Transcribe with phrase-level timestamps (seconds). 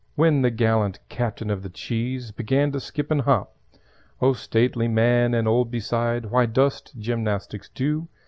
[0.15, 3.55] When the gallant Captain of the Cheese Began to skip and hop.
[4.19, 8.07] "Oh stately man and old beside, Why dost gymnastics do?